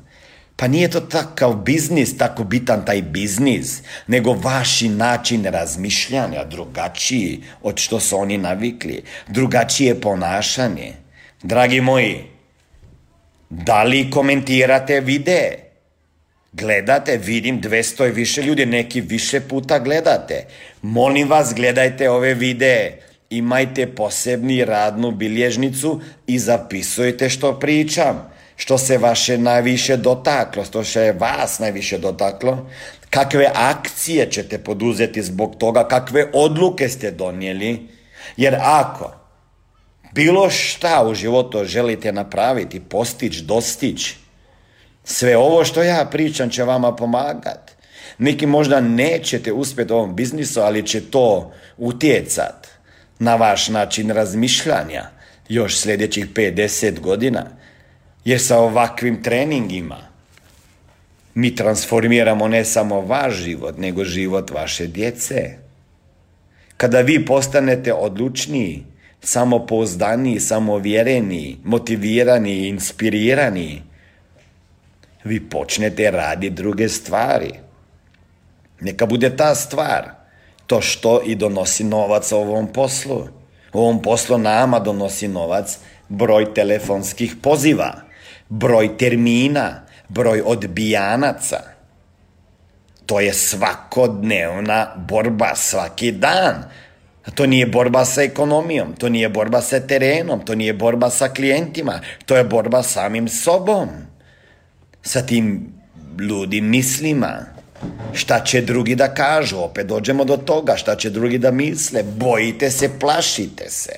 Pa 0.56 0.68
nije 0.68 0.90
to 0.90 1.00
takav 1.00 1.54
biznis, 1.54 2.18
tako 2.18 2.44
bitan 2.44 2.86
taj 2.86 3.02
biznis, 3.02 3.82
nego 4.08 4.34
vaši 4.34 4.90
način 4.90 5.46
razmišljanja 5.46 6.44
drugačiji 6.44 7.44
od 7.62 7.78
što 7.78 8.00
su 8.00 8.18
oni 8.18 8.38
navikli, 8.38 9.04
drugačije 9.28 10.02
ponašanje. 10.02 10.94
Dragi 11.44 11.82
moji, 11.82 12.24
da 13.50 13.84
li 13.84 14.12
komentirate 14.12 15.00
videe? 15.00 15.67
Gledate, 16.52 17.18
vidim 17.18 17.62
200 17.62 18.08
i 18.08 18.12
više 18.12 18.42
ljudi, 18.42 18.66
neki 18.66 19.02
više 19.02 19.42
puta 19.42 19.80
gledate. 19.80 20.46
Molim 20.82 21.30
vas, 21.30 21.54
gledajte 21.56 22.10
ove 22.10 22.34
videe. 22.34 23.00
Imajte 23.30 23.88
posebni 23.88 24.66
radnu 24.66 25.12
bilježnicu 25.12 26.02
i 26.28 26.40
zapisujte 26.40 27.30
što 27.30 27.60
pričam. 27.60 28.32
Što 28.56 28.78
se 28.78 28.98
vaše 28.98 29.38
najviše 29.38 29.98
dotaklo, 29.98 30.66
što 30.66 30.84
se 30.84 31.12
vas 31.20 31.60
najviše 31.60 31.98
dotaklo. 31.98 32.70
Kakve 33.10 33.52
akcije 33.56 34.32
ćete 34.32 34.58
poduzeti 34.58 35.24
zbog 35.24 35.56
toga, 35.58 35.88
kakve 35.88 36.26
odluke 36.34 36.90
ste 36.90 37.12
donijeli. 37.12 37.88
Jer 38.38 38.56
ako 38.62 39.14
bilo 40.14 40.50
šta 40.50 41.04
u 41.08 41.14
životu 41.14 41.66
želite 41.66 42.12
napraviti, 42.12 42.80
postići, 42.80 43.42
dostići, 43.42 44.16
sve 45.10 45.38
ovo 45.38 45.66
što 45.66 45.84
ja 45.84 46.08
pričam 46.12 46.50
će 46.50 46.64
vama 46.64 46.96
pomagati. 46.96 47.74
Neki 48.18 48.46
možda 48.46 48.82
nećete 48.82 49.52
uspjeti 49.52 49.94
u 49.94 49.96
ovom 49.96 50.16
biznisu, 50.16 50.62
ali 50.62 50.88
će 50.88 51.02
to 51.02 51.54
utjecat 51.78 52.68
na 53.20 53.36
vaš 53.36 53.70
način 53.70 54.10
razmišljanja 54.10 55.10
još 55.50 55.78
sljedećih 55.78 56.28
50 56.34 57.00
godina. 57.00 57.46
Jer 58.26 58.42
sa 58.42 58.60
ovakvim 58.60 59.24
treningima 59.24 59.98
mi 61.34 61.56
transformiramo 61.56 62.48
ne 62.48 62.66
samo 62.66 63.02
vaš 63.02 63.34
život, 63.36 63.78
nego 63.78 64.04
život 64.04 64.52
vaše 64.52 64.88
djece. 64.88 65.58
Kada 66.78 67.02
vi 67.02 67.26
postanete 67.26 67.94
odlučniji, 67.94 68.84
samopouzdaniji, 69.22 70.40
samovjereni, 70.40 71.58
motivirani, 71.64 72.68
inspirirani, 72.68 73.87
vi 75.28 75.50
počnete 75.50 76.12
raditi 76.12 76.56
druge 76.56 76.90
stvari. 76.90 77.52
Neka 78.80 79.06
bude 79.06 79.36
ta 79.36 79.56
stvar 79.56 80.18
to 80.68 80.82
što 80.82 81.22
i 81.26 81.36
donosi 81.36 81.84
novac 81.84 82.32
ovom 82.32 82.68
poslu. 82.68 83.28
Ovom 83.74 84.02
poslu 84.02 84.38
nama 84.38 84.80
donosi 84.80 85.28
novac 85.28 85.78
broj 86.10 86.54
telefonskih 86.54 87.36
poziva, 87.42 87.94
broj 88.50 88.98
termina, 88.98 89.82
broj 90.10 90.42
odbijanaca. 90.46 91.60
To 93.06 93.20
je 93.20 93.34
svakodnevna 93.34 94.88
borba 94.98 95.56
svaki 95.56 96.12
dan. 96.12 96.64
To 97.36 97.46
nije 97.46 97.66
borba 97.66 98.06
sa 98.06 98.24
ekonomijom, 98.24 98.94
to 98.94 99.10
nije 99.10 99.30
borba 99.30 99.62
sa 99.62 99.80
terenom, 99.80 100.46
to 100.46 100.56
nije 100.56 100.74
borba 100.74 101.10
sa 101.10 101.30
klijentima, 101.30 102.00
to 102.26 102.38
je 102.38 102.44
borba 102.44 102.84
samim 102.84 103.28
sobom 103.28 103.90
sa 105.08 105.22
tim 105.22 105.74
ludim 106.30 106.70
mislima. 106.70 107.46
Šta 108.14 108.44
će 108.44 108.62
drugi 108.62 108.96
da 108.96 109.14
kažu? 109.14 109.58
Opet 109.58 109.88
dođemo 109.88 110.26
do 110.26 110.38
toga. 110.38 110.76
Šta 110.78 110.96
će 110.96 111.10
drugi 111.10 111.38
da 111.38 111.52
misle? 111.52 112.04
Bojite 112.04 112.72
se, 112.72 113.00
plašite 113.00 113.70
se. 113.70 113.94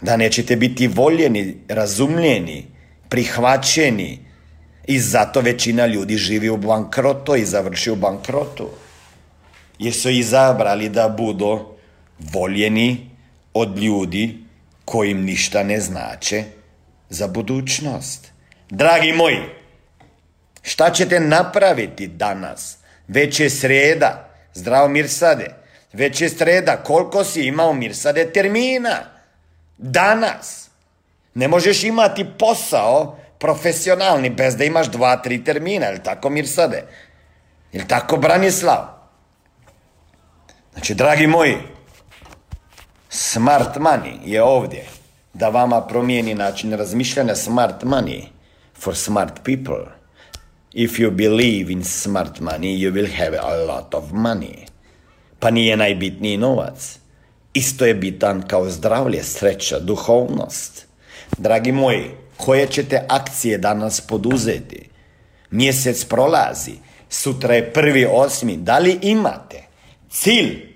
Da 0.00 0.16
nećete 0.16 0.56
biti 0.56 0.88
voljeni, 0.88 1.56
razumljeni, 1.68 2.66
prihvaćeni. 3.08 4.18
I 4.86 4.98
zato 4.98 5.40
većina 5.40 5.86
ljudi 5.86 6.16
živi 6.16 6.48
u 6.48 6.56
bankrotu 6.56 7.36
i 7.36 7.44
završi 7.44 7.90
u 7.90 7.96
bankrotu. 7.96 8.68
Jer 9.78 9.94
su 9.94 10.10
izabrali 10.10 10.88
da 10.88 11.08
budu 11.08 11.58
voljeni 12.18 13.10
od 13.54 13.78
ljudi 13.78 14.38
kojim 14.84 15.24
ništa 15.24 15.62
ne 15.62 15.80
znače 15.80 16.44
za 17.10 17.28
budućnost. 17.28 18.32
Dragi 18.70 19.12
moji, 19.12 19.38
Šta 20.62 20.90
ćete 20.90 21.20
napraviti 21.20 22.06
danas? 22.06 22.78
Već 23.08 23.40
je 23.40 23.50
sreda, 23.50 24.28
zdravo 24.54 24.88
Mirsade. 24.88 25.54
Već 25.92 26.20
je 26.20 26.28
sreda, 26.28 26.76
koliko 26.76 27.24
si 27.24 27.42
imao 27.42 27.72
Mirsade 27.72 28.32
termina? 28.32 28.96
Danas. 29.78 30.70
Ne 31.34 31.48
možeš 31.48 31.84
imati 31.84 32.26
posao 32.38 33.18
profesionalni 33.38 34.30
bez 34.30 34.56
da 34.56 34.64
imaš 34.64 34.86
dva, 34.86 35.16
tri 35.16 35.44
termina, 35.44 35.86
jel 35.86 35.98
tako 36.04 36.30
Mirsade? 36.30 36.82
Jel 37.72 37.86
tako 37.88 38.16
Branislav? 38.16 38.84
Znači, 40.72 40.94
dragi 40.94 41.26
moji, 41.26 41.56
smart 43.08 43.76
money 43.76 44.18
je 44.24 44.42
ovdje 44.42 44.86
da 45.34 45.48
vama 45.48 45.86
promijeni 45.86 46.34
način 46.34 46.72
razmišljanja 46.72 47.34
smart 47.34 47.82
money 47.82 48.24
for 48.80 48.96
smart 48.96 49.34
people. 49.44 49.97
If 50.80 51.00
you 51.00 51.10
believe 51.10 51.72
in 51.72 51.82
smart 51.82 52.40
money, 52.40 52.72
you 52.72 52.92
will 52.92 53.10
have 53.10 53.34
a 53.34 53.66
lot 53.66 53.94
of 53.94 54.12
money. 54.12 54.66
Pa 55.38 55.50
nije 55.50 55.76
najbitniji 55.76 56.36
novac. 56.36 56.98
Isto 57.54 57.86
je 57.86 57.94
bitan 57.94 58.42
kao 58.48 58.70
zdravlje, 58.70 59.22
sreća, 59.22 59.78
duhovnost. 59.78 60.86
Dragi 61.38 61.72
moji, 61.72 62.10
koje 62.36 62.66
ćete 62.66 63.04
akcije 63.08 63.58
danas 63.58 64.00
poduzeti? 64.00 64.88
Mjesec 65.50 66.04
prolazi, 66.04 66.72
sutra 67.08 67.54
je 67.54 67.72
prvi 67.72 68.06
osmi. 68.10 68.56
Da 68.56 68.78
li 68.78 68.98
imate 69.02 69.62
cilj 70.10 70.74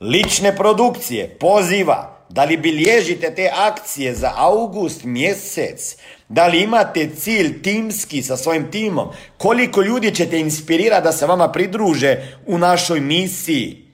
lične 0.00 0.56
produkcije, 0.56 1.28
poziva, 1.40 2.24
da 2.28 2.44
li 2.44 2.56
bilježite 2.56 3.34
te 3.34 3.50
akcije 3.54 4.14
za 4.14 4.32
august 4.36 5.04
mjesec? 5.04 5.96
Da 6.32 6.46
li 6.46 6.62
imate 6.62 7.10
cilj 7.16 7.62
timski 7.62 8.22
sa 8.22 8.36
svojim 8.36 8.70
timom? 8.70 9.08
Koliko 9.38 9.82
ljudi 9.82 10.14
ćete 10.14 10.40
inspirirati 10.40 11.04
da 11.04 11.12
se 11.12 11.26
vama 11.26 11.52
pridruže 11.52 12.38
u 12.46 12.58
našoj 12.58 13.00
misiji? 13.00 13.84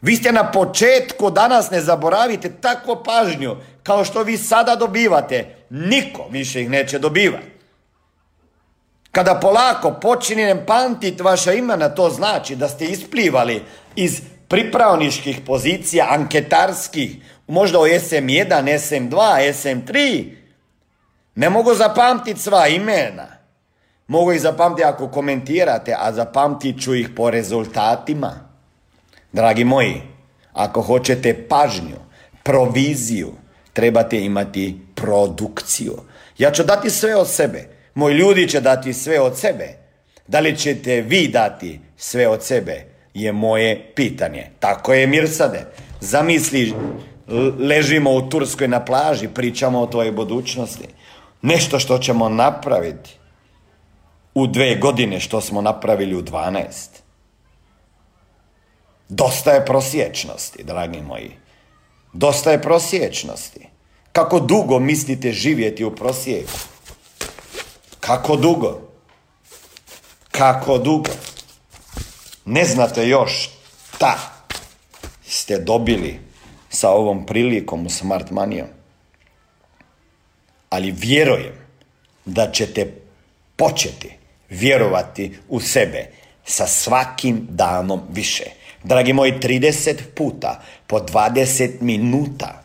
Vi 0.00 0.16
ste 0.16 0.32
na 0.32 0.50
početku, 0.50 1.30
danas 1.30 1.70
ne 1.70 1.80
zaboravite 1.80 2.52
takvu 2.60 2.96
pažnju 3.04 3.56
kao 3.82 4.04
što 4.04 4.22
vi 4.22 4.36
sada 4.36 4.76
dobivate. 4.76 5.56
Niko 5.70 6.26
više 6.30 6.62
ih 6.62 6.70
neće 6.70 6.98
dobivati. 6.98 7.46
Kada 9.12 9.40
polako 9.40 9.94
počinem 10.02 10.60
pamtiti 10.66 11.22
vaša 11.22 11.52
imena, 11.52 11.88
to 11.88 12.10
znači 12.10 12.56
da 12.56 12.68
ste 12.68 12.84
isplivali 12.84 13.62
iz 13.96 14.20
pripravničkih 14.48 15.40
pozicija, 15.46 16.06
anketarskih, 16.10 17.16
možda 17.46 17.80
o 17.80 17.86
SM1, 17.86 18.62
SM2, 18.62 19.10
SM3. 19.52 20.43
Ne 21.34 21.50
mogu 21.50 21.74
zapamtiti 21.74 22.40
sva 22.40 22.68
imena. 22.68 23.26
Mogu 24.06 24.32
ih 24.32 24.40
zapamtiti 24.40 24.84
ako 24.84 25.08
komentirate, 25.08 25.94
a 25.98 26.12
zapamtit 26.12 26.82
ću 26.82 26.94
ih 26.94 27.08
po 27.16 27.30
rezultatima. 27.30 28.32
Dragi 29.32 29.64
moji, 29.64 30.02
ako 30.52 30.82
hoćete 30.82 31.48
pažnju, 31.48 31.96
proviziju, 32.42 33.32
trebate 33.72 34.24
imati 34.24 34.80
produkciju. 34.94 35.96
Ja 36.38 36.50
ću 36.50 36.64
dati 36.64 36.90
sve 36.90 37.16
od 37.16 37.28
sebe. 37.28 37.68
Moji 37.94 38.14
ljudi 38.14 38.48
će 38.48 38.60
dati 38.60 38.92
sve 38.92 39.20
od 39.20 39.38
sebe. 39.38 39.68
Da 40.26 40.40
li 40.40 40.56
ćete 40.56 41.00
vi 41.00 41.28
dati 41.28 41.80
sve 41.96 42.28
od 42.28 42.42
sebe? 42.42 42.94
je 43.14 43.32
moje 43.32 43.92
pitanje. 43.94 44.50
Tako 44.58 44.94
je 44.94 45.06
Mirsade. 45.06 45.66
Zamisli, 46.00 46.74
ležimo 47.58 48.10
u 48.10 48.28
Turskoj 48.28 48.68
na 48.68 48.84
plaži, 48.84 49.28
pričamo 49.28 49.80
o 49.80 49.86
tvojoj 49.86 50.12
budućnosti. 50.12 50.84
Nešto 51.44 51.78
što 51.78 51.98
ćemo 51.98 52.28
napraviti 52.28 53.10
u 54.34 54.46
dve 54.46 54.74
godine 54.74 55.20
što 55.20 55.40
smo 55.40 55.60
napravili 55.60 56.14
u 56.16 56.22
dvanaest. 56.22 57.02
Dosta 59.08 59.50
je 59.50 59.66
prosječnosti, 59.66 60.64
dragi 60.64 61.00
moji. 61.02 61.36
Dosta 62.12 62.50
je 62.50 62.62
prosječnosti. 62.62 63.68
Kako 64.12 64.40
dugo 64.40 64.78
mislite 64.78 65.32
živjeti 65.32 65.84
u 65.84 65.94
prosjeku? 65.94 66.58
Kako 68.00 68.36
dugo? 68.36 68.80
Kako 70.30 70.78
dugo? 70.78 71.10
Ne 72.44 72.64
znate 72.64 73.08
još 73.08 73.50
šta 73.94 74.18
ste 75.26 75.58
dobili 75.58 76.20
sa 76.68 76.90
ovom 76.90 77.26
prilikom 77.26 77.86
u 77.86 77.90
Smart 77.90 78.30
Manijom. 78.30 78.73
Ali 80.74 80.94
vjerujem 80.98 81.52
da 82.24 82.50
ćete 82.50 82.92
početi 83.56 84.10
vjerovati 84.50 85.38
u 85.48 85.60
sebe 85.60 86.06
sa 86.44 86.66
svakim 86.66 87.46
danom 87.50 88.00
više. 88.10 88.44
Dragi 88.82 89.12
moji, 89.12 89.32
30 89.32 89.94
puta 90.14 90.62
po 90.86 90.98
20 90.98 91.80
minuta. 91.80 92.62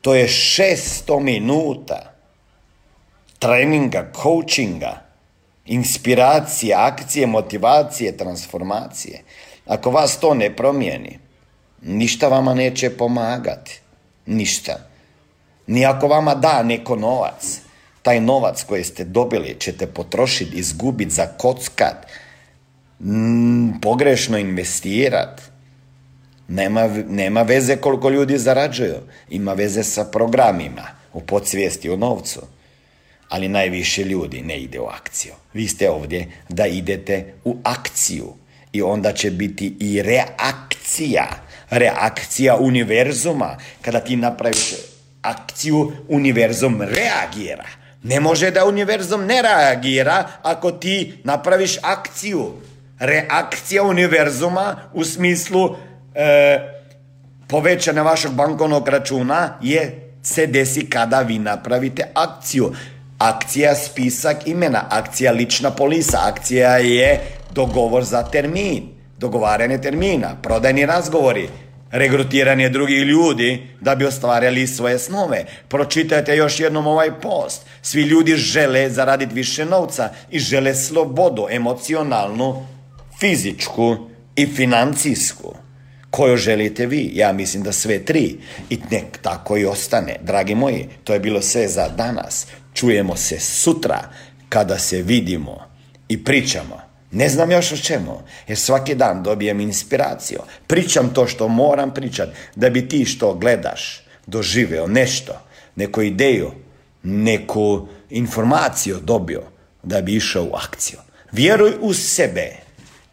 To 0.00 0.14
je 0.14 0.28
600 0.28 1.20
minuta 1.20 2.14
treninga, 3.38 4.12
coachinga, 4.22 5.02
inspiracije, 5.66 6.74
akcije, 6.74 7.26
motivacije, 7.26 8.16
transformacije. 8.16 9.22
Ako 9.66 9.90
vas 9.90 10.20
to 10.20 10.34
ne 10.34 10.56
promijeni, 10.56 11.18
ništa 11.82 12.28
vama 12.28 12.54
neće 12.54 12.90
pomagati. 12.96 13.80
Ništa. 14.26 14.89
Ni 15.70 15.86
ako 15.86 16.08
vama 16.08 16.34
da 16.34 16.62
neko 16.62 16.96
novac, 16.96 17.60
taj 18.02 18.20
novac 18.20 18.62
koji 18.62 18.84
ste 18.84 19.04
dobili 19.04 19.56
ćete 19.58 19.86
potrošiti, 19.86 20.56
izgubiti, 20.56 21.10
zakockat, 21.10 22.06
mm, 23.00 23.80
pogrešno 23.82 24.38
investirati. 24.38 25.42
Nema, 26.48 26.88
nema 27.08 27.42
veze 27.42 27.76
koliko 27.76 28.10
ljudi 28.10 28.38
zarađuju. 28.38 28.96
Ima 29.30 29.52
veze 29.52 29.82
sa 29.82 30.04
programima 30.04 30.86
u 31.12 31.20
podsvijesti, 31.20 31.90
u 31.90 31.96
novcu. 31.96 32.40
Ali 33.28 33.48
najviše 33.48 34.04
ljudi 34.04 34.42
ne 34.42 34.58
ide 34.58 34.80
u 34.80 34.86
akciju. 34.86 35.32
Vi 35.54 35.68
ste 35.68 35.90
ovdje 35.90 36.26
da 36.48 36.66
idete 36.66 37.34
u 37.44 37.56
akciju. 37.64 38.34
I 38.72 38.82
onda 38.82 39.12
će 39.12 39.30
biti 39.30 39.76
i 39.80 40.02
reakcija. 40.02 41.26
Reakcija 41.70 42.56
univerzuma. 42.56 43.56
Kada 43.82 44.00
ti 44.00 44.16
napraviš 44.16 44.89
akciju, 45.22 45.92
univerzum 46.08 46.82
reagira. 46.82 47.64
Ne 48.02 48.20
može 48.20 48.50
da 48.50 48.64
univerzum 48.64 49.24
ne 49.26 49.42
reagira 49.42 50.28
ako 50.42 50.70
ti 50.70 51.14
napraviš 51.24 51.78
akciju. 51.82 52.52
Reakcija 52.98 53.82
univerzuma 53.82 54.76
u 54.92 55.04
smislu 55.04 55.76
e, 56.14 56.58
povećanja 57.48 58.02
vašeg 58.02 58.30
bankovnog 58.30 58.88
računa 58.88 59.58
je 59.62 60.10
se 60.22 60.46
desi 60.46 60.86
kada 60.90 61.20
vi 61.20 61.38
napravite 61.38 62.04
akciju. 62.14 62.72
Akcija 63.18 63.74
spisak 63.74 64.46
imena, 64.46 64.84
akcija 64.90 65.32
lična 65.32 65.70
polisa, 65.70 66.18
akcija 66.22 66.76
je 66.76 67.20
dogovor 67.50 68.04
za 68.04 68.22
termin, 68.22 68.88
dogovaranje 69.18 69.78
termina, 69.78 70.36
prodajni 70.42 70.86
razgovori, 70.86 71.48
regrutiranje 71.90 72.68
drugih 72.68 73.02
ljudi 73.02 73.62
da 73.80 73.94
bi 73.94 74.04
ostvarili 74.04 74.66
svoje 74.66 74.98
snove. 74.98 75.44
Pročitajte 75.68 76.36
još 76.36 76.60
jednom 76.60 76.86
ovaj 76.86 77.20
post. 77.20 77.66
Svi 77.82 78.02
ljudi 78.02 78.36
žele 78.36 78.90
zaraditi 78.90 79.34
više 79.34 79.64
novca 79.64 80.10
i 80.30 80.38
žele 80.38 80.74
slobodu 80.74 81.46
emocionalnu, 81.50 82.66
fizičku 83.20 83.96
i 84.36 84.46
financijsku. 84.46 85.54
Koju 86.10 86.36
želite 86.36 86.86
vi? 86.86 87.10
Ja 87.14 87.32
mislim 87.32 87.62
da 87.62 87.72
sve 87.72 88.04
tri. 88.04 88.36
I 88.70 88.78
nek 88.90 89.18
tako 89.22 89.56
i 89.56 89.64
ostane. 89.64 90.16
Dragi 90.22 90.54
moji, 90.54 90.88
to 91.04 91.12
je 91.12 91.20
bilo 91.20 91.42
sve 91.42 91.68
za 91.68 91.88
danas. 91.88 92.46
Čujemo 92.74 93.16
se 93.16 93.40
sutra 93.40 94.00
kada 94.48 94.78
se 94.78 95.02
vidimo 95.02 95.60
i 96.08 96.24
pričamo. 96.24 96.89
Ne 97.12 97.28
znam 97.28 97.50
još 97.50 97.72
o 97.72 97.76
čemu, 97.76 98.22
jer 98.48 98.58
svaki 98.58 98.94
dan 98.94 99.22
dobijem 99.22 99.60
inspiraciju. 99.60 100.40
Pričam 100.66 101.14
to 101.14 101.26
što 101.26 101.48
moram 101.48 101.94
pričat, 101.94 102.28
da 102.56 102.70
bi 102.70 102.88
ti 102.88 103.04
što 103.04 103.34
gledaš 103.34 104.02
doživeo 104.26 104.86
nešto, 104.86 105.32
neku 105.76 106.02
ideju, 106.02 106.50
neku 107.02 107.88
informaciju 108.10 108.98
dobio, 109.02 109.42
da 109.82 110.00
bi 110.00 110.14
išao 110.14 110.44
u 110.44 110.54
akciju. 110.54 110.98
Vjeruj 111.32 111.72
u 111.80 111.94
sebe 111.94 112.50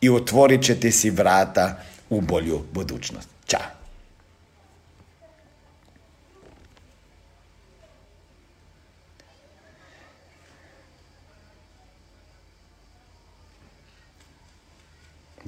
i 0.02 0.10
otvorit 0.10 0.64
ćete 0.64 0.92
si 0.92 1.10
vrata 1.10 1.84
u 2.10 2.22
bolju 2.22 2.62
budućnost. 2.74 3.30
Ćao! 3.48 3.77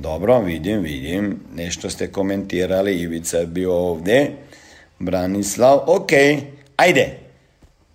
Dobro, 0.02 0.40
vidim, 0.40 0.82
vidim. 0.82 1.40
Nešto 1.56 1.90
ste 1.90 2.12
komentirali, 2.12 2.96
Ivica 2.96 3.38
je 3.38 3.46
bio 3.46 3.74
ovdje. 3.74 4.32
Branislav, 5.00 5.80
ok, 5.88 6.12
ajde. 6.76 7.18